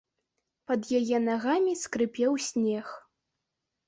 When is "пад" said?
0.69-0.87